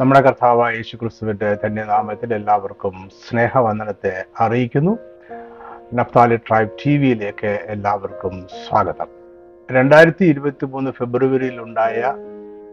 നമ്മുടെ 0.00 0.20
കർത്താവ് 0.20 0.76
യേശു 0.76 0.96
ക്രിസ്തുവിന്റെ 0.96 1.56
തന്നെ 1.64 1.84
നാമത്തിൽ 1.84 2.34
എല്ലാവർക്കും 2.34 3.08
സ്നേഹവന്ദനത്തെ 3.08 4.24
അറിയിക്കുന്നു. 4.40 4.98
നഫ്താലി 5.94 6.36
ട്രൈബ് 6.36 6.70
ടി 6.70 6.96
വിയിലേക്ക് 6.96 7.46
എല്ലാവർക്കും 7.46 8.46
സ്വാഗതം. 8.68 9.06
രണ്ടായിരത്തി 9.72 10.24
ഇരുപത്തി 10.24 10.66
മൂന്ന് 10.66 10.90
ഫെബ്രുവരിയിൽ 10.90 11.60
ഉണ്ടായ 11.60 12.14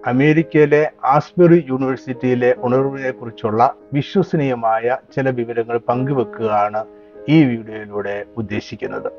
അമേരിക്കയിലെ 0.07 0.91
ആസ്ബറി 1.03 1.65
യൂണിവേഴ്സിറ്റിയിലെ 1.69 2.55
ഉണർവിനെ 2.57 3.11
കുറിച്ചുള്ള 3.11 3.73
വിശ്വസനീയമായ 3.93 4.97
ചില 5.15 5.29
വിവരങ്ങൾ 5.29 5.77
പങ്കുവെക്കുകയാണ് 5.77 6.85
ഈ 7.29 7.45
വീഡിയോയിലൂടെ 7.45 8.25
ഉദ്ദേശിക്കുന്നത്. 8.37 9.11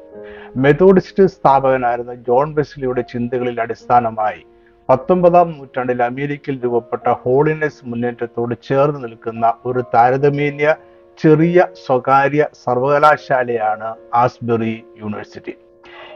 മെത്തോഡിസ്റ്റ് 0.56 1.26
സ്ഥാപകനായിരുന്ന 1.26 2.14
ജോൺ 2.14 2.54
ബെസ്ലിയുടെ 2.54 3.00
ചിന്തകളിൽ 3.00 3.60
അടിസ്ഥാനമായി 3.60 4.46
പത്തൊമ്പതാം 4.88 5.48
നൂറ്റാണ്ടിൽ 5.58 6.02
അമേരിക്കയിൽ 6.02 6.56
രൂപപ്പെട്ട 6.64 7.06
ഹോളിനെസ് 7.22 7.86
മുന്നേറ്റത്തോട് 7.90 8.54
ചേർന്ന് 8.68 9.04
നിൽക്കുന്ന 9.04 9.52
ഒരു 9.68 9.80
താരതമ്യേന 9.94 10.74
ചെറിയ 11.18 11.66
സ്വകാര്യ 11.86 12.42
സർവകലാശാലയാണ് 12.64 13.88
ആസ്ബറി 14.14 14.84
യൂണിവേഴ്സിറ്റി. 15.00 15.54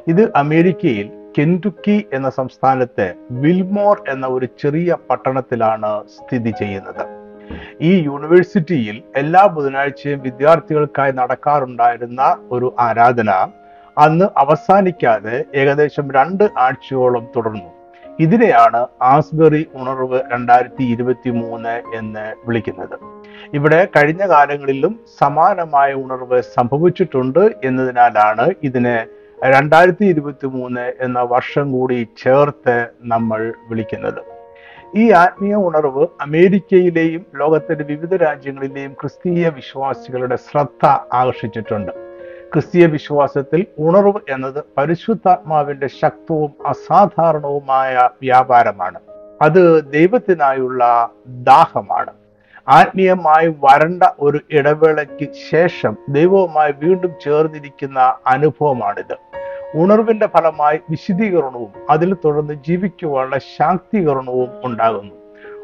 ഇത് 0.09 0.23
അമേരിക്കയിൽ 0.43 1.09
കെന്റുക്കി 1.39 2.07
എന്ന 2.13 2.31
സംസ്ഥാനത്തെ 2.31 3.15
വിൽമോർ 3.31 3.97
എന്ന 4.09 4.27
ഒരു 4.27 4.47
ചെറിയ 4.63 4.97
പട്ടണത്തിലാണ് 5.11 5.91
സ്ഥിതി 6.17 6.51
ചെയ്യുന്നത്. 6.51 7.05
ഈ 7.81 7.93
യൂണിവേഴ്സിറ്റിയിൽ 8.09 9.03
എല്ലാ 9.23 9.47
ബുധനാഴ്ചയും 9.57 10.21
വിദ്യാർത്ഥികൾക്കായി 10.21 11.13
നടക്കാറുണ്ടായിരുന്ന 11.13 12.23
ഒരു 12.51 12.75
ആരാധന 12.79 13.31
അന്ന് 13.99 14.27
അവസാനിക്കാതെ 14.37 15.45
ഏകദേശം 15.55 16.11
രണ്ട് 16.11 16.45
ആഴ്ചയോളം 16.67 17.25
തുടർന്നു. 17.37 17.71
ഇതിനെയാണ് 18.21 18.87
ആസ്ബറി 19.03 19.67
ഉണർവ് 19.75 20.21
രണ്ടായിരത്തി 20.33 20.83
ഇരുപത്തി 20.83 21.31
മൂന്ന് 21.31 21.83
എന്ന് 21.95 22.25
വിളിക്കുന്നത്. 22.47 22.97
ഇവിടെ 23.55 23.89
കഴിഞ്ഞ 23.97 24.29
കാലങ്ങളിലും 24.29 25.01
സമാനമായ 25.19 25.95
ഉണർവ് 25.95 26.43
സംഭവിച്ചിട്ടുണ്ട് 26.43 27.51
എന്നതിനാലാണ് 27.65 28.47
ഇതിനെ 28.63 29.07
രണ്ടായിരത്തി 29.45 30.05
ഇരുപത്തി 30.05 30.47
മൂന്ന് 30.47 30.93
എന്ന 31.01 31.21
വർഷം 31.21 31.73
കൂടി 31.73 32.09
ചേർത്ത് 32.25 32.77
നമ്മൾ 33.03 33.55
വിളിക്കുന്നത്. 33.69 34.21
ഈ 34.97 35.11
ആത്മീയ 35.11 35.55
ഉണർവ് 35.55 36.07
അമേരിക്കയിലെയും 36.21 37.27
ലോകത്തിന്റെ 37.35 37.85
വിവിധ 37.85 38.15
രാജ്യങ്ങളിലെയും 38.17 38.93
ക്രിസ്തീയ 38.93 39.49
വിശ്വാസികളുടെ 39.49 40.37
ശ്രദ്ധ 40.37 40.87
ആകർഷിച്ചിട്ടുണ്ട്. 41.13 42.10
ക്രിസ്തീയ 42.53 42.87
വിശ്വാസത്തിൽ 42.87 43.67
ഉണർവ് 43.79 44.21
എന്നത് 44.29 44.65
പരിശുദ്ധാത്മാവിന്റെ 44.79 45.87
ശക്തവും 45.87 46.53
അസാധാരണവുമായ 46.67 48.09
വ്യാപാരമാണ്. 48.23 48.99
അത് 49.43 49.93
ദൈവത്തിനായുള്ള 49.93 51.11
ദാഹമാണ്. 51.27 52.11
ആത്മീയമായി 52.69 53.49
വരണ്ട 53.49 54.03
ഒരു 54.21 54.41
ഇടവേളയ്ക്ക് 54.51 55.29
ശേഷം 55.51 55.97
ദൈവവുമായി 56.09 56.73
വീണ്ടും 56.73 57.15
ചേർന്നിരിക്കുന്ന 57.25 58.15
അനുഭവമാണിത്. 58.27 59.17
ഉണർവിന്റെ 59.75 60.27
ഫലമായി 60.27 60.81
വിശദീകരണവും 60.91 61.73
അതിൽ 61.91 62.15
തുടർന്ന് 62.15 62.55
ജീവിക്കുവാനുള്ള 62.55 63.39
ശാക്തീകരണവും 63.39 64.49
ഉണ്ടാകുന്നു. 64.65 65.20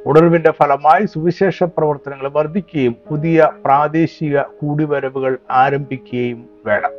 ഉണർവിന്റെ 0.07 0.51
ഫലമായി 0.51 1.07
സുവിശേഷ 1.07 1.63
പ്രവർത്തനങ്ങൾ 1.63 2.29
വർദ്ധിക്കുകയും 2.29 2.97
പുതിയ 3.11 3.49
പ്രാദേശിക 3.65 4.41
കൂടിവരവുകൾ 4.41 5.39
ആരംഭിക്കുകയും 5.51 6.47
വേണം. 6.67 6.91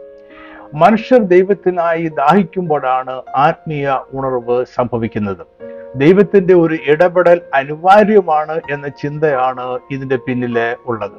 മനുഷ്യർ 0.74 1.20
ദൈവത്തിനായി 1.20 2.08
ദാഹിക്കുമ്പോഴാണ് 2.08 3.22
ആത്മീയ 3.36 4.00
ഉണർവ് 4.14 4.66
സംഭവിക്കുന്നത്. 4.76 5.46
ദൈവത്തിന്റെ 5.96 6.54
ഒരു 6.54 6.78
ഇടപെടൽ 6.88 7.42
അനിവാര്യമാണ് 7.54 8.62
എന്ന 8.72 8.88
ചിന്തയാണ് 8.88 9.80
ഇതിന്റെ 9.92 10.16
പിന്നിലെ 10.16 10.76
ഉള്ളത്. 10.86 11.18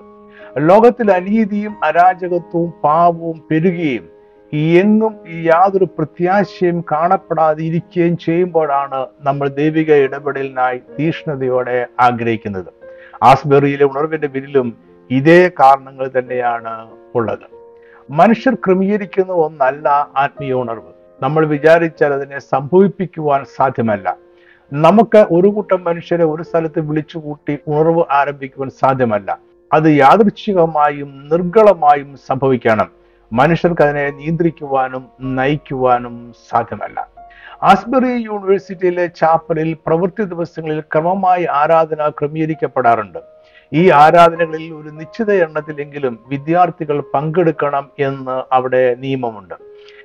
ലോകത്തിൽ 0.58 1.10
അനീതിയും 1.10 1.84
അരാജകത്വവും 1.84 2.70
പാവവും 2.84 3.42
പെരുകുകയും 3.50 4.17
എങ്ങും 4.52 5.14
യാതൊരു 5.28 5.84
പ്രത്യാശയും 5.84 6.84
കാണപ്പെടാതെ 6.92 7.64
ഇരിക്കുകയും 7.64 8.18
ചെയ്യുമ്പോഴാണ് 8.18 9.06
നമ്മൾ 9.20 9.48
ദൈവിക 9.48 9.94
ഇടപെടലിനായി 9.94 10.78
തീഷ്ണതയോടെ 10.78 11.86
ആഗ്രഹിക്കുന്നത്. 12.00 12.66
ആസ്ബെറിയിലെ 13.22 13.84
ഉണർവിന്റെ 13.84 14.26
പിന്നിലും 14.26 14.76
ഇതേ 15.10 15.50
കാരണങ്ങൾ 15.60 16.10
തന്നെയാണ് 16.18 16.90
ഉള്ളത്. 17.14 17.38
മനുഷ്യർ 18.10 18.54
ക്രമീകരിക്കുന്ന 18.54 19.32
ഒന്നല്ല 19.32 19.88
ആത്മീയ 20.16 20.52
ഉണർവ്. 20.52 21.22
നമ്മൾ 21.22 21.46
വിചാരിച്ചാൽ 21.46 22.12
അതിനെ 22.12 22.38
സംഭവിപ്പിക്കുവാൻ 22.38 23.44
സാധ്യമല്ല. 23.56 24.16
നമുക്ക് 24.72 25.26
ഒരു 25.30 25.48
കൂട്ടം 25.48 25.84
മനുഷ്യരെ 25.84 26.24
ഒരു 26.24 26.42
സ്ഥലത്ത് 26.42 26.80
വിളിച്ചുകൂട്ടി 26.80 27.58
ഉണർവ് 27.68 28.04
ആരംഭിക്കുവാൻ 28.10 28.70
സാധ്യമല്ല. 28.70 29.38
അത് 29.72 29.88
യാദൃച്ഛികമായും 29.88 31.28
നിർഗളമായും 31.32 32.16
സംഭവിക്കണം. 32.26 32.97
മനുഷ്യർക്ക് 33.32 33.82
അതിനെ 33.82 34.10
നിയന്ത്രിക്കുവാനും 34.10 35.08
നയിക്കുവാനും 35.20 36.34
സാധ്യമല്ല. 36.50 37.08
ആസ്ബറി 37.62 38.06
യൂണിവേഴ്സിറ്റിയിലെ 38.06 39.06
ചാപ്പലിൽ 39.06 39.76
പ്രവൃത്തി 39.86 40.22
ദിവസങ്ങളിൽ 40.22 40.80
ക്രമമായി 40.80 41.46
ആരാധന 41.50 42.08
ക്രമീകരിക്കപ്പെടാറുണ്ട്. 42.08 43.18
ഈ 43.72 43.90
ആരാധനകളിൽ 43.90 44.72
ഒരു 44.72 44.88
നിശ്ചിത 44.88 45.32
എണ്ണത്തിലെങ്കിലും 45.32 46.24
വിദ്യാർത്ഥികൾ 46.28 47.02
പങ്കെടുക്കണം 47.14 47.90
എന്ന് 47.98 48.54
അവിടെ 48.54 48.94
നിയമമുണ്ട്. 48.94 49.54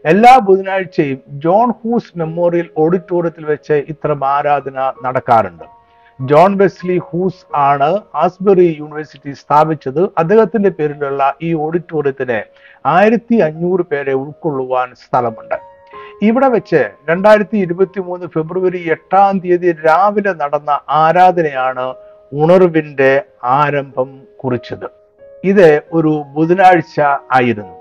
എല്ലാ 0.05 0.39
ബുധനാഴ്ചയും 0.43 1.19
ജോൺ 1.29 1.71
ഹൂസ് 1.71 2.17
മെമ്മോറിയൽ 2.17 2.69
ഓഡിറ്റോറിയത്തിൽ 2.77 3.45
വെച്ച് 3.45 3.73
ഇത്തരം 3.73 4.27
ആരാധന 4.27 4.93
നടക്കാറുണ്ട്. 5.03 5.82
ജോൺ 6.21 6.57
വെസ്ലി 6.57 6.97
ഹൂസ് 6.97 7.45
ആണ് 7.55 8.01
ആസ്ബറി 8.15 8.77
യൂണിവേഴ്സിറ്റി 8.79 9.31
സ്ഥാപിച്ചത്. 9.31 10.09
അദ്ദേഹത്തിന്റെ 10.17 10.69
പേരിലുള്ള 10.69 11.35
ഈ 11.41 11.53
ഓഡിറ്റോറിയത്തിന് 11.53 12.41
ആയിരത്തി 12.85 13.35
അഞ്ഞൂറ് 13.35 13.81
പേരെ 13.81 14.13
ഉൾക്കൊള്ളുവാൻ 14.13 14.95
സ്ഥലമുണ്ട്. 14.95 15.55
ഇവിടെ 16.21 16.47
വെച്ച് 16.47 16.89
രണ്ടായിരത്തി 17.09 17.57
ഇരുപത്തി 17.57 17.99
മൂന്ന് 17.99 18.27
ഫെബ്രുവരി 18.27 18.89
എട്ടാം 18.89 19.39
തീയതി 19.39 19.71
രാവിലെ 19.71 20.33
നടന്ന 20.33 20.79
ആരാധനയാണ് 20.89 21.93
ഉണർവിന്റെ 22.33 23.21
ആരംഭം 23.43 24.21
കുറിച്ചത്. 24.43 24.87
ഇത് 25.43 25.81
ഒരു 25.93 26.23
ബുധനാഴ്ച 26.27 27.01
ആയിരുന്നു. 27.31 27.75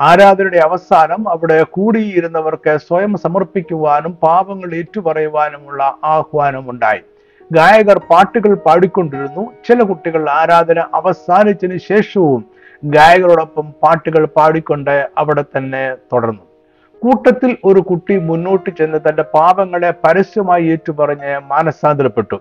ആരാധനയുടെ 0.00 0.58
അവസാനം 0.58 1.28
അവിടെ 1.28 1.62
കൂടിയിരുന്നവർക്ക് 1.62 2.76
സ്വയം 2.76 3.16
സമർപ്പിക്കുവാനും 3.16 4.12
പാപങ്ങൾ 4.12 4.74
ഏറ്റുപറയുവാനുമുള്ള 4.74 5.94
ആഹ്വാനം 6.04 6.70
ഉണ്ടായി 6.70 7.00
ഗായകർ 7.52 7.98
പാട്ടുകൾ 8.10 8.54
പാടിക്കൊണ്ടിരുന്നു. 8.54 9.52
ചില 9.66 9.82
കുട്ടികൾ 9.82 10.30
ആരാധന 10.30 10.78
അവസാനിച്ചതിന് 10.94 11.78
ശേഷവും 11.78 12.44
ഗായകരോടൊപ്പം 12.84 13.74
പാട്ടുകൾ 13.82 14.24
പാടിക്കൊണ്ട് 14.24 15.08
അവിടെ 15.18 15.44
തന്നെ 15.56 15.94
തുടർന്നു. 16.12 16.42
കൂട്ടത്തിൽ 17.02 17.56
ഒരു 17.64 17.80
കുട്ടി 17.80 18.18
മുന്നോട്ട് 18.18 18.70
ചെന്ന് 18.70 18.98
തന്റെ 18.98 19.22
പാപങ്ങളെ 19.22 19.90
പരസ്യമായി 19.90 20.64
ഏറ്റുപറഞ്ഞ് 20.64 21.38
മാനസാന്തരപ്പെട്ടു. 21.38 22.40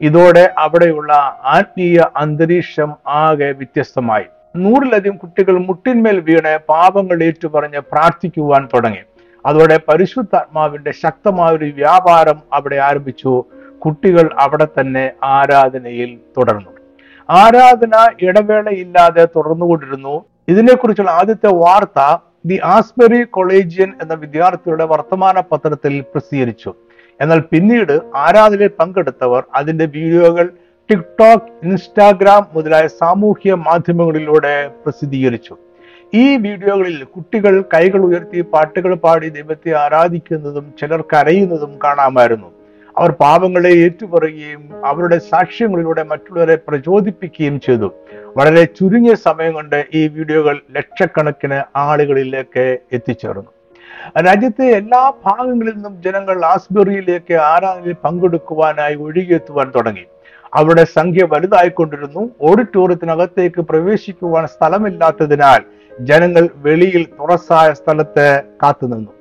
ഇതോടെ 0.00 0.54
അവിടെയുള്ള 0.58 1.12
ആത്മീയ 1.44 2.04
അന്തരീക്ഷം 2.16 2.90
ആകെ 3.06 3.50
വ്യത്യസ്തമായി. 3.50 4.24
നൂറിലധികം 4.56 5.16
കുട്ടികൾ 5.16 5.58
മുട്ടിന്മേൽ 5.58 6.20
വീണ് 6.20 6.58
പാപങ്ങൾ 6.68 7.22
ഏറ്റുപറഞ്ഞ് 7.22 7.78
പ്രാർത്ഥിക്കുവാൻ 7.78 8.68
തുടങ്ങി. 8.74 9.02
അതോടെ 9.46 9.80
പരിശുദ്ധാത്മാവിന്റെ 9.88 10.90
ശക്തമായ 10.90 11.56
ഒരു 11.56 11.64
വ്യാപാരം 11.64 12.38
അവിടെ 12.52 12.76
ആരംഭിച്ചു. 12.76 13.44
കുട്ടികൾ 13.84 14.30
അവിടെ 14.44 14.66
തന്നെ 14.80 15.10
ആരാധനയിൽ 15.24 16.18
തുടർന്നു. 16.38 16.72
ആരാധന 17.28 17.94
ഇടവേളയില്ലാതെ 18.26 19.24
തുടർന്നുകൊണ്ടിരുന്നു. 19.36 20.24
ഇതിനെക്കുറിച്ചുള്ള 20.48 21.10
ആദ്യത്തെ 21.10 21.50
വാർത്ത 21.54 22.00
ദി 22.46 22.60
ആസ്ബറി 22.64 23.22
കൊളേജിയൻ 23.22 23.90
എന്ന 24.02 24.14
വിദ്യാർത്ഥിയുടെ 24.14 24.84
വർത്തമാന 24.84 25.42
പത്രത്തിൽ 25.52 26.00
പ്രസിദ്ധീകരിച്ചു. 26.00 26.70
എന്നാൽ 27.20 27.40
പിന്നീട് 27.52 28.00
ആരാധനയിൽ 28.14 28.72
പങ്കെടുത്തവർ 28.80 29.42
അതിന്റെ 29.54 29.84
വീഡിയോകൾ 29.84 30.46
ടിക്ടോക്ക് 30.90 31.50
ഇൻസ്റ്റാഗ്രാം 31.66 32.42
മുതലായ 32.54 32.86
സാമൂഹ്യ 32.86 33.54
മാധ്യമങ്ങളിലൂടെ 33.54 34.68
പ്രസിദ്ധീകരിച്ചു. 34.84 35.54
ഈ 36.14 36.36
വീഡിയോകളിൽ 36.36 37.04
കുട്ടികൾ 37.04 37.64
കൈകൾ 37.74 38.00
ഉയർത്തി 38.00 38.40
പാട്ടുകൾ 38.40 38.94
പാടി 38.94 39.28
ദൈവത്തെ 39.28 39.70
ആരാധിക്കുന്നതും 39.84 40.66
ചിലർ 40.80 41.00
കരയുന്നതും 41.12 41.72
കാണാമായിരുന്നു. 41.84 42.57
അവർ 42.98 43.10
പാപങ്ങളെ 43.10 43.68
ഏറ്റുപറയുകയും 43.68 44.86
അവരുടെ 44.86 45.18
സാക്ഷ്യങ്ങളിലൂടെ 45.18 46.02
മറ്റുള്ളവരെ 46.02 46.56
പ്രചോദിപ്പിക്കുകയും 46.68 47.60
ചെയ്തു. 47.60 47.88
വളരെ 48.36 48.64
ചുരുങ്ങിയ 48.64 49.14
സമയം 49.14 49.52
കൊണ്ട് 49.52 49.86
ഈ 49.94 50.08
വീഡിയോകൾ 50.08 50.60
ലക്ഷക്കണക്കിന് 50.76 51.62
ആളുകളിലേക്ക് 51.76 52.78
എത്തിച്ചേർന്നു. 52.92 53.50
രാജ്യത്തെ 54.26 54.66
എല്ലാ 54.80 55.12
ഭാഗങ്ങളിൽ 55.26 55.72
നിന്നും 55.72 56.02
ജനങ്ങൾ 56.02 56.44
ആസ്ബറിയിലേക്ക് 56.44 57.34
ആരാധനയിൽ 57.34 57.96
പങ്കെടുക്കുവാനായി 58.04 58.94
ഒഴുകിയെത്തുവാൻ 58.94 59.72
തുടങ്ങി. 59.76 60.04
അവരുടെ 60.54 60.84
സംഖ്യ 60.84 61.24
വലുതായിക്കൊണ്ടിരുന്നു. 61.32 62.30
ഓഡിറ്റോറിയത്തിനകത്തേക്ക് 62.42 63.60
പ്രവേശിക്കുവാൻ 63.60 64.46
സ്ഥലമില്ലാത്തതിനാൽ 64.46 65.62
ജനങ്ങൾ 66.00 66.48
വെളിയിൽ 66.56 67.06
തുറസായ 67.20 67.72
സ്ഥലത്ത് 67.72 68.42
കാത്തുനിന്നു. 68.62 69.12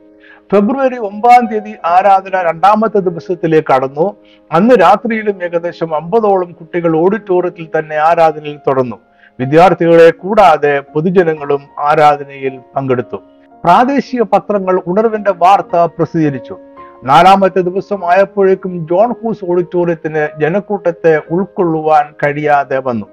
ഫെബ്രുവരി 0.52 0.98
ഒമ്പതാം 0.98 1.46
തീയതി 1.46 1.76
ആരാധന 1.86 2.42
രണ്ടാമത്തെ 2.42 3.00
ദിവസത്തിലേക്ക് 3.00 3.74
കടന്നു. 3.74 4.16
അന്ന് 4.52 4.76
രാത്രിയിലും 4.82 5.44
ഏകദേശം 5.44 5.96
അമ്പതോളം 5.96 6.52
കുട്ടികൾ 6.52 6.98
ഓഡിറ്റോറിയത്തിൽ 6.98 7.68
തന്നെ 7.80 7.96
ആരാധനയിൽ 7.96 8.58
തുടർന്നു. 8.68 8.96
വിദ്യാർത്ഥികളെ 9.40 10.12
കൂടാതെ 10.12 10.80
പൊതുജനങ്ങളും 10.80 11.62
ആരാധനയിൽ 11.80 12.60
പങ്കെടുത്തു. 12.76 13.16
പ്രാദേശിക 13.64 14.22
പത്രങ്ങൾ 14.22 14.82
ഉണർവിന്റെ 14.88 15.32
വാർത്ത 15.32 15.76
പ്രസിദ്ധീകരിച്ചു. 15.76 16.58
നാലാമത്തെ 17.04 17.62
ദിവസം 17.62 18.06
ആയപ്പോഴേക്കും 18.06 18.88
ജോൺ 18.90 19.14
ഹൂസ് 19.24 19.46
ഓഡിറ്റോറിയത്തിന് 19.50 20.42
ജനക്കൂട്ടത്തെ 20.42 21.22
ഉൾക്കൊള്ളുവാൻ 21.32 22.06
കഴിയാതെ 22.26 22.80
വന്നു. 22.80 23.06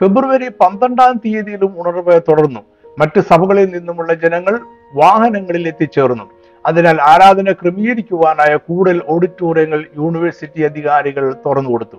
ഫെബ്രുവരി 0.00 0.48
പന്ത്രണ്ടാം 0.48 1.20
തീയതിയിലും 1.26 1.74
ഉണർവ് 1.78 2.20
തുടർന്നു. 2.28 2.60
മറ്റ് 2.98 3.20
സഭകളിൽ 3.20 3.66
നിന്നുമുള്ള 3.66 4.14
ജനങ്ങൾ 4.14 4.60
വാഹനങ്ങളിൽ 4.94 5.68
എത്തിച്ചേർന്നു. 5.68 6.39
അതിനാൽ 6.66 7.00
ആരാധന 7.00 7.52
ക്രമീകരിക്കുവാനായ 7.52 8.56
കൂടുതൽ 8.56 9.02
ഓഡിറ്റോറിയങ്ങൾ 9.08 9.84
യൂണിവേഴ്സിറ്റി 9.98 10.62
അധികാരികൾ 10.62 11.34
തുറന്നു 11.46 11.70
കൊടുത്തു. 11.70 11.98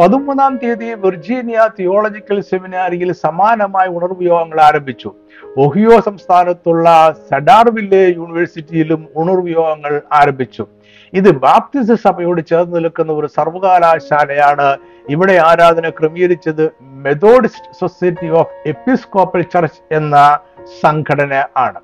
പതിമൂന്നാം 0.00 0.56
തീയതി 0.56 0.94
വിർജീനിയ 0.94 1.68
തിയോളജിക്കൽ 1.78 2.40
സെമിനാരിയിൽ 2.40 3.12
സമാനമായ 3.12 3.86
ഉണർവ് 3.86 4.24
യോഗങ്ങൾ 4.24 4.60
ആരംഭിച്ചു. 4.60 5.14
ഒഹിയോ 5.56 6.00
സംസ്ഥാനത്തുള്ള 6.00 7.16
സഡാർവില്ലെ 7.30 8.02
യൂണിവേഴ്സിറ്റിയിലും 8.08 9.08
ഉണർവ് 9.16 9.50
യോഗങ്ങൾ 9.50 10.02
ആരംഭിച്ചു. 10.12 10.66
ഇത് 11.12 11.30
ബാപ്തിസ്റ്റ് 11.32 11.94
സഭയോട് 11.94 12.40
ചേർന്ന് 12.46 12.76
നിൽക്കുന്ന 12.76 13.12
ഒരു 13.12 13.26
സർവകലാശാലയാണ് 13.26 14.76
ഇവിടെ 15.08 15.36
ആരാധന 15.50 15.88
ക്രമീകരിച്ചത് 15.88 16.70
Methodist 16.82 17.80
society 17.80 18.28
of 18.28 18.68
episcopal 18.68 19.42
church 19.42 19.94
എന്ന 19.94 20.38
സംഘടന 20.82 21.44
ആണ്. 21.56 21.80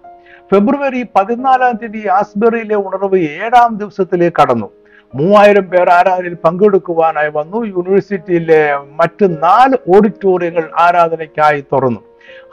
ഫെബ്രുവരി 0.53 1.07
പതിനാലാം 1.17 1.73
തീയതി 1.73 2.09
ആസ്ബറിയിലെ 2.09 2.77
ഉണർവ് 2.77 3.19
ഏഴാം 3.19 3.77
ദിവസത്തിലേക്ക് 3.77 4.37
കടന്നു. 4.43 4.71
മൂവായിരം 5.15 5.63
പേർ 5.63 5.91
ആരാധനയിൽ 5.91 6.35
പങ്കെടുക്കുവാനായി 6.35 7.31
വന്നു. 7.35 7.65
യൂണിവേഴ്സിറ്റിയിലെ 7.65 8.79
മറ്റ് 8.97 9.43
നാല് 9.43 9.77
ഓഡിറ്റോറിയങ്ങൾ 9.97 10.71
ആരാധനയ്ക്കായി 10.79 11.61
തുറന്നു. 11.61 12.01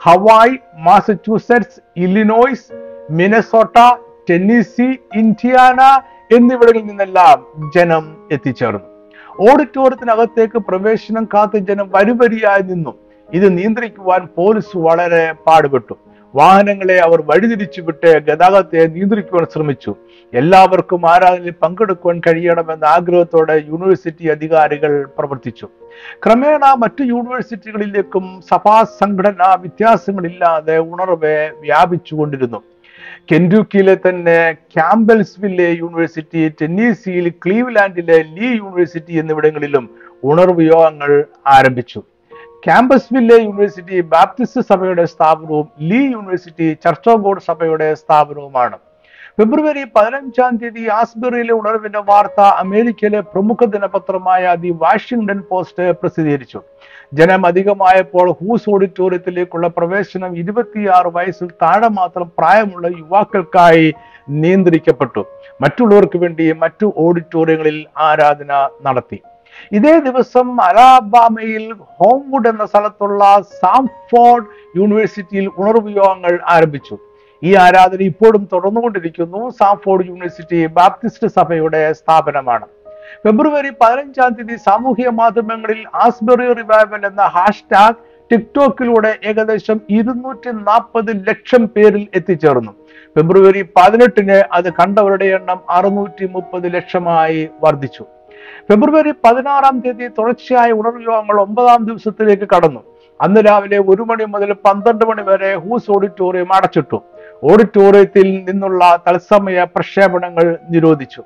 Hawaii 0.02 0.56
Massachusetts 0.74 1.80
Illinois 1.96 2.72
Minnesota 3.10 3.96
Tennessee 4.30 4.98
Indiana 5.14 5.80
എന്നിവിടങ്ങളിൽ 6.34 6.86
നിന്നെല്ലാം 6.86 7.70
ജനം 7.76 8.28
എത്തിച്ചേർന്നു. 8.32 9.08
ഓഡിറ്റോറിയത്തിനകത്തേക്ക് 9.40 10.58
പ്രവേശനം 10.58 11.24
കാത്ത് 11.34 11.58
ജനം 11.58 11.90
വരിവരിയായി 11.94 12.62
നിന്നു. 12.62 12.94
ഇത് 13.32 13.58
നിയന്ത്രിക്കുവാൻ 13.58 14.28
പോലീസ് 14.36 14.76
വളരെ 14.76 15.32
പാടുപെട്ടു. 15.46 15.94
വാഹനങ്ങളെ 16.34 16.98
അവർ 16.98 17.22
വഴിതിരിച്ചു 17.22 17.80
വിട്ട് 17.80 18.18
ഗതാഗതത്തെ 18.18 18.86
നിയന്ത്രിക്കുവാൻ 18.86 19.46
ശ്രമിച്ചു. 19.54 19.94
എല്ലാവർക്കും 20.34 21.10
ആരാധനയിൽ 21.10 21.54
പങ്കെടുക്കുവാൻ 21.62 22.20
കഴിയണമെന്ന 22.26 22.84
ആഗ്രഹത്തോടെ 22.84 23.62
യൂണിവേഴ്സിറ്റി 23.68 24.26
അധികാരികൾ 24.26 25.08
പ്രവർത്തിച്ചു. 25.18 25.68
ക്രമേണ 26.26 26.74
മറ്റു 26.78 27.02
യൂണിവേഴ്സിറ്റികളിലേക്കും 27.04 28.42
സഭാ 28.50 28.82
സംഘടനാ 28.82 29.54
വ്യത്യാസങ്ങളില്ലാതെ 29.54 30.78
ഉണർവ് 30.78 31.50
വ്യാപിച്ചുകൊണ്ടിരുന്നു. 31.60 32.62
കെൻഡുക്കിയിലെ 33.32 33.94
തന്നെ 33.94 34.52
ക്യാമ്പൽസ്വില്ലെ 34.52 35.70
യൂണിവേഴ്സിറ്റി 35.70 36.48
ടെന്നീസിയിൽ 36.48 37.32
ക്ലീവ്ലാൻഡിലെ 37.46 38.22
ലീ 38.22 38.48
യൂണിവേഴ്സിറ്റി 38.48 39.12
എന്നിവിടങ്ങളിലും 39.12 39.90
ഉണർവ് 40.24 40.62
യോഗങ്ങൾ 40.62 41.24
ആരംഭിച്ചു. 41.46 42.02
ക്യാമ്പസ്വില്ലെ 42.64 43.36
യൂണിവേഴ്സിറ്റി 43.36 44.00
ബാപ്റ്റിസ്റ്റ് 44.00 44.60
സഭയുടെ 44.60 45.04
സ്ഥാപനവും 45.04 45.68
Lee 45.80 46.00
university 46.10 46.66
church 46.84 47.08
of 47.12 47.22
God 47.22 47.40
സഭയുടെ 47.40 47.94
സ്ഥാപനവുമാണ്. 47.94 48.76
ഫെബ്രുവരി 49.38 49.82
പതിനഞ്ചാം 49.96 50.56
തീയതി 50.56 50.88
ആസ്ബറിയിലെ 50.88 51.54
ഉണർവിന്റെ 51.54 52.00
വാർത്ത 52.10 52.40
അമേരിക്കയിലെ 52.40 53.20
പ്രമുഖ 53.20 53.64
ദിനപത്രമായ 53.64 54.54
ദി 54.64 54.70
വാഷിംഗ്ടൺ 54.84 55.42
പോസ്റ്റ് 55.50 55.90
പ്രസിദ്ധീകരിച്ചു. 56.00 56.60
ജനം 57.14 57.46
അധികമായപ്പോൾ 57.46 58.32
ഹൂസ് 58.32 58.70
ഓഡിറ്റോറിയത്തിലേക്കുള്ള 58.70 59.68
പ്രവേശനം 59.78 60.36
ഇരുപത്തിയാറ് 60.36 61.06
വയസ്സിൽ 61.06 61.50
താഴെ 61.62 61.88
മാത്രം 61.88 62.32
പ്രായമുള്ള 62.38 62.86
യുവാക്കൾക്കായി 62.98 63.94
നിയന്ത്രിക്കപ്പെട്ടു. 64.28 65.24
മറ്റുള്ളവർക്ക് 65.60 66.18
വേണ്ടി 66.18 66.52
മറ്റു 66.52 66.92
ഓഡിറ്റോറിയങ്ങളിൽ 66.96 67.86
ആരാധന 67.98 68.68
നടത്തി. 68.86 69.20
ഇതേ 69.72 69.98
ദിവസം 69.98 70.60
അലാബാമയിൽ 70.60 71.72
ഹോംവുഡ് 71.72 72.48
എന്ന 72.48 72.66
സ്ഥലത്തുള്ള 72.66 73.42
സാംഫോർഡ് 73.60 74.46
യൂണിവേഴ്സിറ്റിയിൽ 74.76 75.50
ഉണർവ് 75.58 75.90
യോഗങ്ങൾ 75.96 76.40
ആരംഭിച്ചു. 76.48 76.98
ഈ 77.42 77.54
ആരാധന 77.54 78.02
ഇപ്പോഴും 78.02 78.48
തുടർന്നുകൊണ്ടിരിക്കുന്നു. 78.52 79.50
സാംഫോർഡ് 79.50 80.06
യൂണിവേഴ്സിറ്റി 80.06 80.66
ബാപ്റ്റിസ്റ്റ് 80.66 81.26
സഭയുടെ 81.26 81.92
സ്ഥാപനമാണ്. 81.92 82.66
ഫെബ്രുവരി 83.26 83.70
പതിനഞ്ചാം 83.80 84.32
തീയതി 84.32 84.56
സാമൂഹിക 84.56 85.08
മാധ്യമങ്ങളിൽ 85.08 85.84
ആസ്ബറി 85.94 86.52
റിവൈവൽ 86.52 87.06
എന്ന 87.06 87.22
ഹാഷ്ടാഗ് 87.22 88.00
ടിക്ടോക്കിലൂടെ 88.32 89.18
ഏകദേശം 89.24 89.80
ഇരുന്നൂറ്റി 89.90 90.50
നാൽപ്പത് 90.52 91.28
ലക്ഷം 91.28 91.66
പേരിൽ 91.66 92.06
എത്തിച്ചേർന്നു. 92.14 92.72
ഫെബ്രുവരി 93.16 93.62
പതിനെട്ടിന് 93.62 94.42
അത് 94.52 94.72
കണ്ടവരുടെ 94.72 95.24
എണ്ണം 95.24 95.60
അറുന്നൂറ്റി 95.70 96.26
മുപ്പത് 96.26 96.74
ലക്ഷമായി 96.74 97.48
വർദ്ധിച്ചു. 97.62 98.04
ഫെബ്രുവരി 98.68 99.12
പതിനാറാം 99.24 99.80
തീയതി 99.80 100.08
തുടർച്ചയായ 100.18 100.68
യോഗങ്ങൾ 101.08 101.40
ഒമ്പതാം 101.40 101.80
ദിവസത്തിലേക്ക് 101.88 102.46
കടന്നു. 102.54 102.80
അന്ന് 103.20 103.40
രാവിലെ 103.46 103.78
ഒരു 103.78 104.02
മണി 104.02 104.24
മുതൽ 104.24 104.52
പന്ത്രണ്ട് 104.52 105.04
മണി 105.04 105.22
വരെ 105.22 105.50
ഹൂസ് 105.64 105.90
ഓഡിറ്റോറിയം 105.90 106.52
അടച്ചിട്ടു. 106.54 106.98
ഓഡിറ്റോറിയത്തിൽ 107.50 108.28
നിന്നുള്ള 108.48 109.02
തത്സമയ 109.08 109.66
പ്രക്ഷേപണങ്ങൾ 109.74 110.58
നിരോധിച്ചു. 110.70 111.22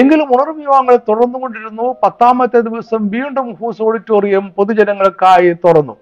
എങ്കിലും 0.00 0.28
ഉണർവ് 0.34 0.62
യോഗങ്ങൾ 0.62 0.96
തുടർന്നുകൊണ്ടിരുന്നു. 1.08 1.96
പത്താമത്തെ 2.02 2.60
ദിവസം 2.60 3.08
വീണ്ടും 3.08 3.54
ഹൂസ് 3.54 3.82
ഓഡിറ്റോറിയം 3.82 4.52
പൊതുജനങ്ങൾക്കായി 4.56 5.52
തുറന്നു. 5.64 5.96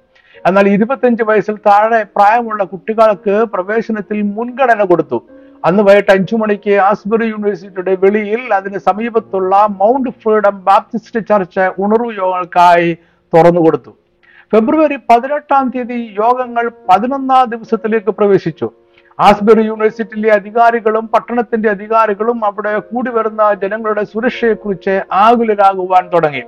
എന്നാൽ 0.46 0.68
ഇരുപത്തിയഞ്ച് 0.68 1.22
വയസ്സിൽ 1.22 1.56
താഴെ 1.66 2.02
പ്രായമുള്ള 2.16 2.64
കുട്ടികൾക്ക് 2.64 3.44
പ്രവേശനത്തിൽ 3.54 4.22
മുൻഗണന 4.22 4.84
കൊടുത്തു. 4.84 5.18
അന്ന് 5.64 5.82
വൈകിട്ട് 5.82 6.10
അഞ്ചു 6.10 6.36
മണിക്ക് 6.36 6.70
ആസ്ബറി 6.70 7.26
യൂണിവേഴ്സിറ്റിയുടെ 7.26 7.94
വെളിയിൽ 7.94 8.54
അതിന് 8.54 8.78
സമീപത്തുള്ള 8.78 9.66
മൗണ്ട് 9.80 10.10
ഫ്രീഡം 10.10 10.64
ബാപ്റ്റിസ്റ്റ് 10.64 11.26
ചർച്ച് 11.28 11.60
ഉണർവ് 11.60 12.16
യോഗങ്ങൾക്കായി 12.18 12.98
തുറന്നു 13.34 13.60
കൊടുത്തു. 13.60 13.90
ഫെബ്രുവരി 14.52 14.96
പതിനെട്ടാം 14.96 15.72
തീയതി 15.74 16.16
യോഗങ്ങൾ 16.20 16.70
പതിനൊന്നാം 16.88 17.50
ദിവസത്തിലേക്ക് 17.50 18.10
പ്രവേശിച്ചു. 18.10 18.70
ആസ്ബറി 19.20 19.62
യൂണിവേഴ്സിറ്റിയിലെ 19.62 20.30
അധികാരികളും 20.30 21.08
പട്ടണത്തിന്റെ 21.08 21.70
അധികാരികളും 21.70 22.44
അവിടെ 22.44 22.78
കൂടി 22.78 23.10
വരുന്ന 23.10 23.54
ജനങ്ങളുടെ 23.54 24.04
സുരക്ഷയെക്കുറിച്ച് 24.04 25.00
ആകുലരാകുവാൻ 25.12 26.10
തുടങ്ങി. 26.14 26.42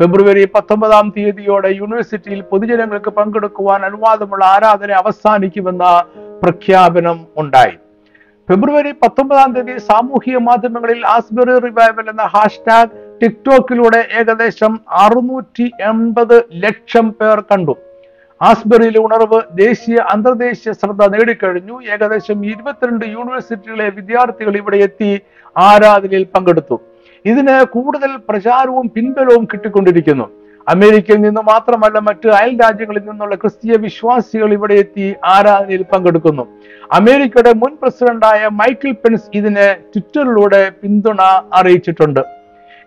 ഫെബ്രുവരി 0.00 0.44
പത്തൊമ്പതാം 0.54 1.12
തീയതിയോടെ 1.16 1.68
യൂണിവേഴ്സിറ്റിയിൽ 1.68 2.40
പൊതുജനങ്ങൾക്ക് 2.40 3.10
പങ്കെടുക്കുവാൻ 3.10 3.84
അനുവാദമുള്ള 3.84 4.44
ആരാധന 4.44 4.92
അവസാനിക്കുമെന്ന 4.92 6.04
പ്രഖ്യാപനം 6.42 7.26
ഉണ്ടായി. 7.36 7.76
ഫെബ്രുവരി 8.48 8.90
പത്തൊമ്പതാം 8.92 9.52
തീയതി 9.52 9.78
സാമൂഹിക 9.78 10.36
മാധ്യമങ്ങളിൽ 10.36 11.06
ആസ്ബെറി 11.06 11.54
റിവൈവൽ 11.58 12.06
എന്ന 12.10 12.22
ഹാഷ്ടാഗ് 12.34 12.90
ടിക്ടോക്കിലൂടെ 13.20 14.08
ഏകദേശം 14.20 14.80
അറുന്നൂറ്റി 15.04 15.70
എൺപത് 15.80 16.36
ലക്ഷം 16.64 17.06
പേർ 17.10 17.40
കണ്ടു. 17.40 17.74
ആസ്ബെറിയിലെ 18.42 19.00
ഉണർവ് 19.00 19.40
ദേശീയ 19.58 19.96
അന്തർദേശീയ 20.14 20.72
ശ്രദ്ധ 20.72 21.06
നേടിക്കഴിഞ്ഞു. 21.06 21.76
ഏകദേശം 21.94 22.46
ഇരുപത്തിരണ്ട് 22.46 23.04
യൂണിവേഴ്സിറ്റികളിലെ 23.06 23.88
വിദ്യാർത്ഥികൾ 23.88 24.56
ഇവിടെ 24.56 24.76
എത്തി 24.76 25.10
ആരാധനയിൽ 25.56 26.24
പങ്കെടുത്തു. 26.24 26.80
ഇതിന് 27.24 27.64
കൂടുതൽ 27.74 28.16
പ്രചാരവും 28.28 28.92
പിൻബലവും 28.94 29.44
കിട്ടിക്കൊണ്ടിരിക്കുന്നു. 29.44 30.43
അമേരിക്കയിൽ 30.68 31.20
നിന്ന് 31.20 31.40
മാത്രമല്ല 31.40 31.98
മറ്റ് 31.98 32.28
അയൽ 32.28 32.58
രാജ്യങ്ങളിൽ 32.62 33.02
നിന്നുള്ള 33.08 33.34
ക്രിസ്തീയ 33.34 33.76
വിശ്വാസികൾ 33.76 34.52
ഇവിടെ 34.52 34.74
എത്തി 34.74 35.14
ആരാധനയിൽ 35.24 35.82
പങ്കെടുക്കുന്നു. 35.82 36.44
അമേരിക്കയുടെ 36.92 37.52
മുൻ 37.54 37.72
പ്രസിഡന്റായ 37.82 38.48
മൈക്കിൾ 38.48 38.92
പെൻസ് 38.92 39.28
ഇതിനെ 39.34 39.66
ട്വിറ്ററിലൂടെ 39.74 40.70
പിന്തുണ 40.82 41.22
അറിയിച്ചിട്ടുണ്ട്. 41.52 42.22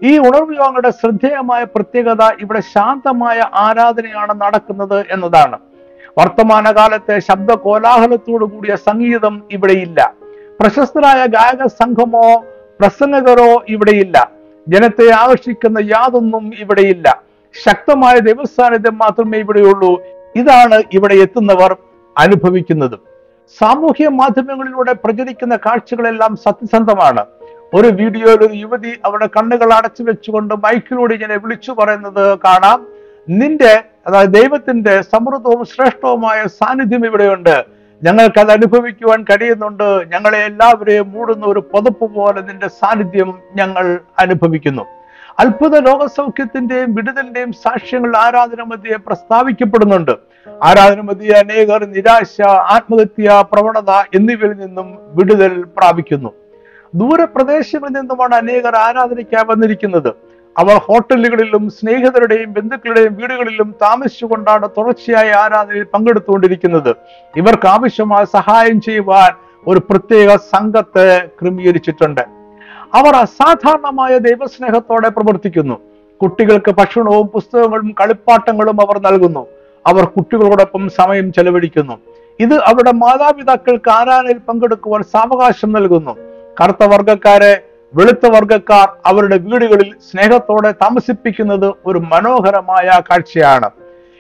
ഈ 0.02 0.18
ഉണർവ് 0.18 0.92
ശ്രദ്ധേയമായ 0.92 1.64
പ്രത്യേകത 1.64 2.24
ഇവിടെ 2.40 2.60
ശാന്തമായ 2.60 3.40
ആരാധനയാണ് 3.54 4.42
നടക്കുന്നത് 4.42 5.06
എന്നതാണ്. 5.12 5.58
വർത്തമാനകാലത്തെ 6.18 7.20
ശബ്ദ 7.20 7.52
കോലാഹലത്തോടു 7.54 8.46
കൂടിയ 8.46 8.76
സംഗീതം 8.76 9.44
ഇവിടെയില്ല 9.52 10.14
പ്രശസ്തരായ 10.62 11.26
ഗായക 11.26 11.68
സംഘമോ 11.68 12.44
പ്രസംഗകരോ 12.80 13.64
ഇവിടെയില്ല 13.70 14.32
ജനത്തെ 14.68 15.14
ആകർഷിക്കുന്ന 15.14 15.80
യാതൊന്നും 15.80 16.52
ഇവിടെയില്ല 16.60 17.27
ശക്തമായ 17.66 18.20
ദൈവസാന്നിധ്യം 18.20 18.98
മാത്രമേ 18.98 19.38
ഇവിടെയുള്ളൂ. 19.38 20.02
ഇതാണ് 20.36 20.84
ഇവിടെ 20.94 21.16
എത്തുന്നവർ 21.16 21.78
അനുഭവിക്കുന്നത്. 22.18 23.00
സാമൂഹ്യ 23.60 24.08
മാധ്യമങ്ങളിലൂടെ 24.08 24.94
പ്രചരിക്കുന്ന 24.94 25.56
കാഴ്ചകളെല്ലാം 25.56 26.36
സത്യസന്ധമാണ്. 26.36 27.26
ഒരു 27.74 27.88
വീഡിയോയിൽ 27.88 28.38
ഒരു 28.38 28.54
യുവതി 28.54 29.00
അവരുടെ 29.06 29.28
കണ്ണുകൾ 29.28 29.74
അടച്ചു 29.74 30.04
വെച്ചുകൊണ്ട് 30.04 30.56
മൈക്കിലൂടെ 30.56 31.14
ഇങ്ങനെ 31.14 31.38
വിളിച്ചു 31.38 31.72
പറയുന്നത് 31.72 32.40
കാണാം. 32.40 32.88
നിന്റെ 33.30 33.84
അതായത് 34.08 34.30
ദൈവത്തിന്റെ 34.30 35.02
സമൃദ്ധവും 35.02 35.66
ശ്രേഷ്ഠവുമായ 35.66 36.48
സാന്നിധ്യം 36.48 37.06
ഇവിടെയുണ്ട്. 37.06 37.66
ഞങ്ങൾക്ക് 38.04 38.40
അത് 38.40 38.52
അനുഭവിക്കുവാൻ 38.52 39.24
കഴിയുന്നുണ്ട്. 39.24 40.06
ഞങ്ങളെ 40.08 40.46
എല്ലാവരെയും 40.46 41.12
മൂടുന്ന 41.12 41.46
ഒരു 41.46 41.60
പുതപ്പ് 41.60 42.12
പോലെ 42.12 42.42
നിന്റെ 42.42 42.68
സാന്നിധ്യം 42.68 43.40
ഞങ്ങൾ 43.56 44.00
അനുഭവിക്കുന്നു. 44.20 44.97
അത്ഭുത 45.40 45.76
രോഗസൗഖ്യത്തിന്റെയും 45.80 46.96
വിടുതലിന്റെയും 46.96 47.54
സാക്ഷ്യങ്ങൾ 47.54 48.18
ആരാധന 48.18 48.64
മധ്യയെ 48.64 48.96
പ്രസ്താവിക്കപ്പെടുന്നുണ്ട്. 48.96 50.12
ആരാധന 50.64 51.02
മധ്യ 51.02 51.34
അനേകർ 51.34 51.86
നിരാശ 51.86 52.42
ആത്മഹത്യ 52.48 53.44
പ്രവണത 53.52 53.92
എന്നിവയിൽ 54.16 54.54
നിന്നും 54.54 55.00
വിടുതൽ 55.10 55.64
പ്രാപിക്കുന്നു. 55.78 56.32
ദൂരപ്രദേശങ്ങളിൽ 56.96 57.94
നിന്നുമാണ് 57.94 58.36
അനേകർ 58.36 58.76
ആരാധനയ്ക്കായി 58.76 59.46
വന്നിരിക്കുന്നത്. 59.46 60.08
അവർ 60.60 60.78
ഹോട്ടലുകളിലും 60.78 61.70
സ്നേഹിതരുടെയും 61.70 62.54
ബന്ധുക്കളുടെയും 62.54 63.14
വീടുകളിലും 63.14 63.76
താമസിച്ചുകൊണ്ടാണ് 63.82 64.70
തുടർച്ചയായ 64.78 65.32
ആരാധനയിൽ 65.32 65.84
പങ്കെടുത്തുകൊണ്ടിരിക്കുന്നത്. 65.84 66.96
ഇവർക്ക് 67.36 67.68
ആവശ്യമായ 67.68 68.26
സഹായം 68.26 68.82
ചെയ്യുവാൻ 68.82 69.32
ഒരു 69.68 69.80
പ്രത്യേക 69.80 70.36
സംഘത്തെ 70.36 71.30
ക്രമീകരിച്ചിട്ടുണ്ട്. 71.42 72.37
അവർ 72.94 73.16
അസാധാരണമായ 73.16 74.18
ദൈവസ്നേഹത്തോടെ 74.18 75.10
പ്രവർത്തിക്കുന്നു. 75.10 75.80
കുട്ടികൾക്ക് 76.22 76.72
ഭക്ഷണവും 76.72 77.28
പുസ്തകങ്ങളും 77.28 77.96
കളിപ്പാട്ടങ്ങളും 78.02 78.82
അവർ 78.82 79.00
നൽകുന്നു. 79.00 79.48
അവർ 79.88 80.06
കുട്ടികളോടൊപ്പം 80.06 80.90
സമയം 80.90 81.34
ചെലവഴിക്കുന്നു. 81.34 81.98
ഇത് 82.40 82.54
അവരുടെ 82.54 82.92
മാതാപിതാക്കൾക്ക് 82.92 83.90
ആരാധനയിൽ 83.90 84.38
പങ്കെടുക്കുവാൻ 84.38 85.04
സാവകാശം 85.04 85.72
നൽകുന്നു. 85.72 86.18
കറുത്ത 86.62 86.84
വർഗക്കാരെ 86.84 87.62
വെളുത്ത 87.96 88.26
വർഗക്കാർ 88.26 88.90
അവരുടെ 89.06 89.38
വീടുകളിൽ 89.38 89.94
സ്നേഹത്തോടെ 90.12 90.72
താമസിപ്പിക്കുന്നത് 90.72 91.74
ഒരു 91.86 92.00
മനോഹരമായ 92.00 93.02
കാഴ്ചയാണ്. 93.12 93.70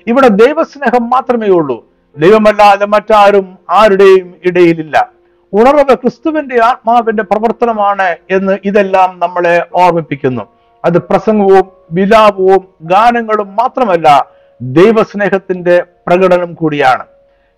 ഇവിടെ 0.07 0.27
ദൈവസ്നേഹം 0.27 1.09
മാത്രമേ 1.09 1.47
ഉള്ളൂ 1.47 1.86
ദൈവമല്ലാതെ 2.17 2.86
മറ്റാരും 2.86 3.57
ആരുടെയും 3.69 4.33
ഇടയിലില്ല. 4.45 5.16
ഉണർവ് 5.53 5.95
ക്രിസ്തുവിന്റെ 5.95 6.63
ആത്മാവിന്റെ 6.63 7.23
പ്രവർത്തനമാണ് 7.23 8.15
എന്ന് 8.31 8.57
ഇതെല്ലാം 8.65 9.19
നമ്മളെ 9.19 9.67
ഓർമ്മിപ്പിക്കുന്നു. 9.73 10.41
അത് 10.85 10.97
പ്രസംഗവും 10.97 11.71
വിലാപവും 11.91 12.67
ഗാനങ്ങളും 12.81 13.55
മാത്രമല്ല 13.55 14.25
ദൈവസ്നേഹത്തിന്റെ 14.61 15.83
പ്രകടനം 16.07 16.53
കൂടിയാണ്. 16.53 17.05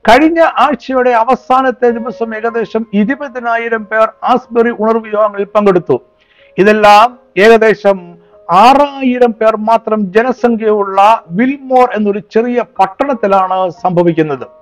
കഴിഞ്ഞ 0.10 0.40
ആഴ്ചയുടെ 0.40 1.10
അവസാനത്തെ 1.10 1.90
ദിവസം 1.90 2.36
ഏകദേശം 2.36 2.86
ഇരുപതിനായിരം 2.94 3.86
പേർ 3.86 4.12
ആസ്ബറി 4.24 4.70
ഉണർവ് 4.80 5.14
യോഗങ്ങളിൽ 5.14 5.46
പങ്കെടുത്തു. 5.46 6.02
ഇതെല്ലാം 6.58 7.20
ഏകദേശം 7.38 8.16
ആറായിരം 8.52 9.32
പേർ 9.32 9.58
മാത്രം 9.58 10.14
ജനസംഖ്യയുള്ള 10.14 11.24
വിൽമോർ 11.32 11.90
എന്നൊരു 11.94 12.20
ചെറിയ 12.20 12.64
പട്ടണത്തിലാണ് 12.80 13.70
സംഭവിക്കുന്നത്. 13.70 14.59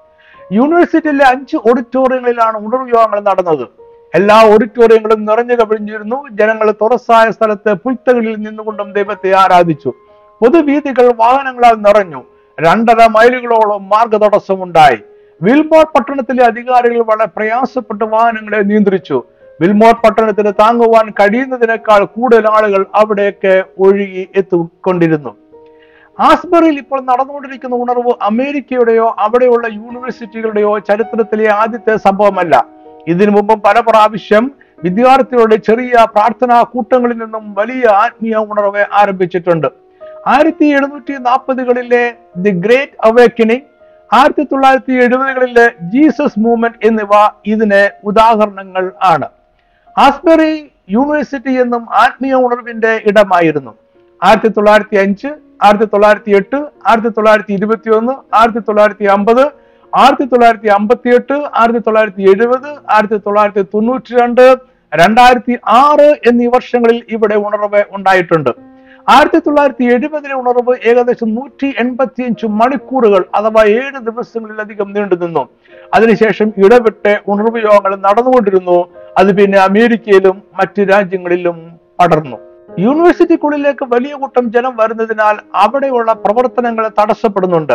യൂണിവേഴ്സിറ്റിയിലെ 0.51 1.25
അഞ്ച് 1.25 1.57
ഓഡിറ്റോറിയങ്ങളിലാണ് 1.57 2.57
ഉണർവ് 2.57 2.89
യോഗങ്ങൾ 2.89 3.19
നടന്നത്. 3.19 3.67
എല്ലാ 4.15 4.43
ഓഡിറ്റോറിയങ്ങളും 4.45 5.25
നിറഞ്ഞു 5.25 5.55
കവിഞ്ഞിരുന്നു. 5.55 6.27
ജനങ്ങൾ 6.31 6.71
തുറസായ 6.71 7.31
സ്ഥലത്ത് 7.31 7.73
പുൽത്തകളിൽ 7.73 8.35
നിന്നുകൊണ്ടും 8.35 8.93
ദൈവത്തെ 8.93 9.35
ആരാധിച്ചു. 9.35 9.93
പൊതുവീതികൾ 10.41 11.13
വാഹനങ്ങളാൽ 11.13 11.73
നിറഞ്ഞു. 11.73 12.23
രണ്ടര 12.59 13.07
മൈലുകളോളം 13.07 13.89
മാർഗ 13.89 14.17
തടസ്സമുണ്ടായി 14.17 14.97
വിൽമോർ 15.41 15.83
പട്ടണത്തിലെ 15.83 16.45
അധികാരികൾ 16.45 17.01
വളരെ 17.01 17.25
പ്രയാസപ്പെട്ട് 17.37 18.05
വാഹനങ്ങളെ 18.05 18.61
നിയന്ത്രിച്ചു. 18.61 19.23
വിൽമോർ 19.61 19.93
പട്ടണത്തിന് 19.93 20.53
താങ്ങുവാൻ 20.59 21.09
കഴിയുന്നതിനേക്കാൾ 21.09 22.05
കൂടുതൽ 22.05 22.47
ആളുകൾ 22.47 22.85
അവിടെയൊക്കെ 22.95 23.63
ഒഴുകി 23.79 24.27
എത്തിക്കൊണ്ടിരുന്നു. 24.35 25.46
ആസ്ബറിയിൽ 26.25 26.77
ഇപ്പോൾ 26.79 26.99
നടന്നുകൊണ്ടിരിക്കുന്ന 27.01 27.75
ഉണർവ് 27.75 28.13
അമേരിക്കയുടെയോ 28.21 29.15
അവിടെയുള്ള 29.19 29.67
യൂണിവേഴ്സിറ്റികളുടെയോ 29.67 30.79
ചരിത്രത്തിലെ 30.79 31.47
ആദ്യത്തെ 31.51 31.95
സംഭവമല്ല. 31.95 32.65
ഇതിനു 33.07 33.31
മുമ്പും 33.31 33.59
പല 33.65 33.79
പ്രാവശ്യം 33.79 34.51
വിദ്യാർത്ഥികളുടെ 34.83 35.55
ചെറിയ 35.55 36.05
പ്രാർത്ഥനാ 36.15 36.61
കൂട്ടങ്ങളിൽ 36.61 37.17
നിന്നും 37.17 37.53
വലിയ 37.53 37.85
ആത്മീയ 38.03 38.35
ഉണർവ് 38.35 38.85
ആരംഭിച്ചിട്ടുണ്ട്. 38.91 39.67
ആയിരത്തി 40.27 40.65
എഴുന്നൂറ്റി 40.65 41.13
നാൽപ്പതുകളിലെ 41.13 42.03
ദി 42.43 42.51
ഗ്രേറ്റ് 42.65 42.97
അവേക്കനിങ് 43.09 43.65
ആയിരത്തി 44.13 44.43
തൊള്ളായിരത്തി 44.43 44.93
എഴുപതുകളിലെ 44.93 45.71
ജീസസ് 45.93 46.39
മൂവ്മെന്റ് 46.39 46.87
എന്നിവ 46.87 47.13
ഇതിന് 47.45 47.89
ഉദാഹരണങ്ങൾ 48.03 48.91
ആണ്. 49.13 49.27
ആസ്ബറി 49.97 50.53
യൂണിവേഴ്സിറ്റി 50.95 51.53
എന്നും 51.63 51.83
ആത്മീയ 52.03 52.33
ഉണർവിന്റെ 52.45 53.01
ഇടമായിരുന്നു. 53.05 53.73
ആയിരത്തി 54.23 54.47
തൊള്ളായിരത്തി 54.47 54.97
അഞ്ച് 55.03 55.29
ആയിരത്തി 55.65 55.85
തൊള്ളായിരത്തി 55.85 56.31
എട്ട് 56.31 56.57
ആയിരത്തി 56.87 57.07
തൊള്ളായിരത്തി 57.07 57.53
ഇരുപത്തി 57.53 57.89
ഒന്ന് 57.89 58.13
ആയിരത്തി 58.39 58.59
തൊള്ളായിരത്തി 58.59 59.05
അമ്പത് 59.05 59.43
ആയിരത്തി 59.93 60.23
തൊള്ളായിരത്തി 60.23 60.67
അമ്പത്തി 60.67 61.09
എട്ട് 61.09 61.33
ആയിരത്തി 61.59 61.79
തൊള്ളായിരത്തി 61.79 62.23
എഴുപത് 62.31 62.69
ആയിരത്തി 62.95 63.17
തൊള്ളായിരത്തി 63.17 63.61
തൊണ്ണൂറ്റി 63.73 64.13
രണ്ട് 64.15 64.57
രണ്ടായിരത്തി 64.93 65.57
ആറ് 65.65 66.09
എന്നീ 66.29 66.47
വർഷങ്ങളിൽ 66.47 67.03
ഇവിടെ 67.09 67.35
ഉണർവ് 67.35 67.83
ഉണ്ടായിട്ടുണ്ട്. 67.91 68.51
ആയിരത്തി 69.09 69.37
തൊള്ളായിരത്തി 69.37 69.85
എഴുപതിലെ 69.95 70.33
ഉണർവ് 70.33 70.73
ഏകദേശം 70.89 71.35
നൂറ്റി 71.35 71.73
എൺപത്തി 71.79 72.23
അഞ്ച് 72.23 72.45
മണിക്കൂറുകൾ 72.45 73.25
അഥവാ 73.35 73.63
ഏഴ് 73.63 73.99
ദിവസങ്ങളിലധികം 74.09 74.93
നീണ്ടു 74.93 75.15
നിന്നു. 75.15 75.43
അതിനുശേഷം 75.93 76.53
ഇടവിട്ട് 76.65 77.21
ഉണർവ് 77.27 77.61
യോഗങ്ങൾ 77.63 77.95
നടന്നുകൊണ്ടിരുന്നു. 77.95 78.77
അത് 79.17 79.37
പിന്നെ 79.37 79.57
അമേരിക്കയിലും 79.57 80.43
മറ്റ് 80.59 80.81
രാജ്യങ്ങളിലും 80.93 81.57
പടർന്നു. 81.99 82.37
യൂണിവേഴ്സിറ്റിക്കുള്ളിലേക്ക് 82.79 83.85
വലിയ 83.85 84.13
കൂട്ടം 84.13 84.51
ജനം 84.51 84.77
വരുന്നതിനാൽ 84.77 85.37
അവിടെയുള്ള 85.55 86.13
പ്രവർത്തനങ്ങൾ 86.13 86.89
തടസ്സപ്പെടുന്നുണ്ട്. 86.99 87.73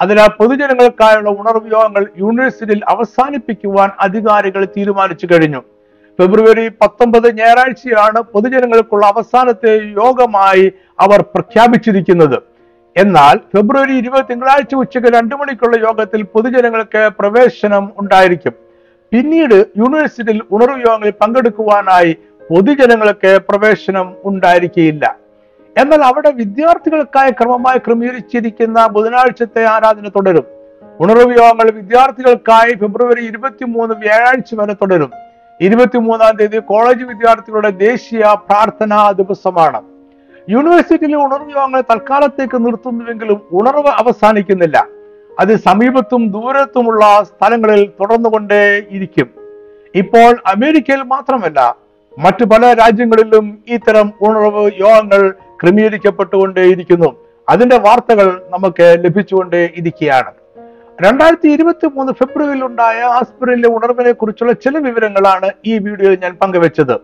അതിനാൽ 0.00 0.28
പൊതുജനങ്ങൾക്കായുള്ള 0.28 1.30
ഉണർവ് 1.30 1.72
യോഗങ്ങൾ 1.72 2.06
യൂണിവേഴ്സിറ്റിയിൽ 2.18 2.80
അവസാനിപ്പിക്കുവാൻ 2.88 3.90
അധികാരികൾ 4.00 4.64
തീരുമാനിച്ചു 4.64 5.26
കഴിഞ്ഞു. 5.26 5.58
ഫെബ്രുവരി 6.20 6.68
പത്തൊമ്പത് 6.68 7.38
ഞായറാഴ്ചയാണ് 7.38 8.20
പൊതുജനങ്ങൾക്കുള്ള 8.20 9.06
അവസാനത്തെ 9.06 9.74
യോഗമായി 9.84 10.72
അവർ 11.00 11.20
പ്രഖ്യാപിച്ചിരിക്കുന്നത്. 11.20 12.38
എന്നാൽ 12.96 13.36
ഫെബ്രുവരി 13.36 13.92
ഇരുപത് 13.92 14.24
തിങ്കളാഴ്ച 14.30 14.74
ഉച്ചയ്ക്ക് 14.74 15.10
രണ്ടു 15.10 15.34
മണിക്കുള്ള 15.34 15.76
യോഗത്തിൽ 15.76 16.22
പൊതുജനങ്ങൾക്ക് 16.22 17.10
പ്രവേശനം 17.18 17.92
ഉണ്ടായിരിക്കും. 17.98 18.52
പിന്നീട് 19.12 19.66
യൂണിവേഴ്സിറ്റിയിൽ 19.76 20.42
ഉണർവ് 20.50 20.80
യോഗങ്ങളിൽ 20.80 21.12
പങ്കെടുക്കുവാനായി 21.20 22.16
പൊതുജനങ്ങൾക്ക് 22.50 23.40
പ്രവേശനം 23.48 24.14
ഉണ്ടായിരിക്കുകയില്ല. 24.24 25.16
എന്നാൽ 25.78 26.02
അവിടെ 26.02 26.30
വിദ്യാർത്ഥികൾക്കായി 26.30 27.30
ക്രമമായി 27.30 27.78
ക്രമീകരിച്ചിരിക്കുന്ന 27.78 28.86
ബുധനാഴ്ചത്തെ 28.86 29.64
ആരാധന 29.64 30.08
തുടരും. 30.08 30.44
ഉണർവ് 31.00 31.42
യോഗങ്ങൾ 31.42 31.70
വിദ്യാർത്ഥികൾക്കായി 31.70 32.74
ഫെബ്രുവരി 32.74 33.26
ഇരുപത്തിമൂന്ന് 33.26 33.94
വ്യാഴാഴ്ച 33.94 34.54
വരെ 34.54 34.72
തുടരും. 34.72 35.10
ഇരുപത്തിമൂന്നാം 35.60 36.36
തീയതി 36.36 36.58
കോളേജ് 36.58 37.04
വിദ്യാർത്ഥികളുടെ 37.04 37.70
ദേശീയ 37.70 38.20
പ്രാർത്ഥനാ 38.20 39.10
ദിവസമാണ്. 39.10 39.82
യൂണിവേഴ്സിറ്റിയിലെ 40.50 41.16
ഉണർവ് 41.16 41.50
യോഗങ്ങൾ 41.50 41.80
തൽക്കാലത്തേക്ക് 41.80 42.66
നിർത്തുന്നുവെങ്കിലും 42.66 43.42
ഉണർവ് 43.52 43.88
അവസാനിക്കുന്നില്ല. 43.88 44.86
അത് 45.40 45.56
സമീപത്തും 45.56 46.30
ദൂരത്തുമുള്ള 46.30 47.22
സ്ഥലങ്ങളിൽ 47.22 47.92
തുടർന്നുകൊണ്ടേ 48.00 48.82
ഇരിക്കും 48.90 49.30
ഇപ്പോൾ 49.94 50.36
അമേരിക്കയിൽ 50.46 51.02
മാത്രമല്ല 51.02 51.87
മറ്റു 52.24 52.44
പല 52.44 52.72
രാജ്യങ്ങളിലും 52.72 53.46
ഇത്തരം 53.68 54.06
ഉണർവ് 54.26 54.62
യോഗങ്ങൾ 54.84 55.20
ക്രമീകരിക്കപ്പെട്ടുകൊണ്ടേയിരിക്കുന്നു. 55.60 57.10
അതിന്റെ 57.48 57.76
വാർത്തകൾ 57.76 58.28
നമുക്ക് 58.54 58.86
ലഭിച്ചുകൊണ്ടേ 59.04 59.60
ഇരിക്കുകയാണ് 59.80 60.32
രണ്ടായിരത്തി 61.04 61.48
ഇരുപത്തി 61.56 61.86
മൂന്ന് 61.96 62.12
ഫെബ്രുവരിയിൽ 62.12 62.62
ഉണ്ടായ 62.64 63.00
ആസ്പിറിലെ 63.18 63.68
ഉണർവിനെ 63.76 64.12
കുറിച്ചുള്ള 64.12 64.52
ചില 64.64 64.78
വിവരങ്ങളാണ് 64.78 65.48
ഈ 65.70 65.78
വീഡിയോയിൽ 65.78 66.18
ഞാൻ 66.24 66.32
പങ്കുവച്ചത്. 66.42 66.96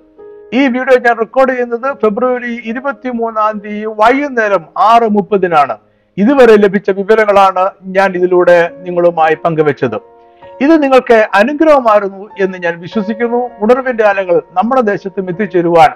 ഈ 0.58 0.62
വീഡിയോ 0.74 0.96
ഞാൻ 1.06 1.14
റെക്കോർഡ് 1.24 1.52
ചെയ്യുന്നത് 1.52 1.88
ഫെബ്രുവരി 2.02 2.52
ഇരുപത്തി 2.70 3.10
മൂന്നാം 3.20 3.58
തീയതി 3.58 3.92
വൈകുന്നേരം 4.00 4.64
ആറ് 4.90 5.08
മുപ്പതിനാണ്. 5.16 5.76
ഇതുവരെ 6.18 6.56
ലഭിച്ച 6.64 6.90
വിവരങ്ങളാണ് 6.90 7.64
ഞാൻ 7.96 8.10
ഇതിലൂടെ 8.18 8.58
നിങ്ങളുമായി 8.86 9.36
പങ്കുവച്ചത്. 9.44 10.13
ഇത് 10.60 10.82
നിങ്ങൾക്ക് 10.82 11.28
അനുഗ്രഹമായിരുന്നു 11.34 12.30
എന്ന് 12.40 12.58
ഞാൻ 12.58 12.80
വിശ്വസിക്കുന്നു. 12.80 13.50
ഉണർവിന്റെ 13.60 14.04
അലകൾ 14.04 14.42
നമ്മുടെ 14.52 14.80
ദേശത്തും 14.80 15.28
എത്തിച്ചേരുവാൻ 15.28 15.90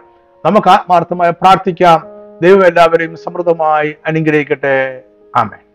നമുക്ക് 0.44 0.68
ആത്മാർത്ഥമായി 0.68 1.32
പ്രാർത്ഥിക്കാം. 1.32 2.04
ദൈവം 2.42 2.66
എല്ലാവരെയും 2.66 3.16
സമൃദ്ധമായി 3.16 3.96
അനുഗ്രഹിക്കട്ടെ. 4.06 5.02
ആമേ 5.36 5.67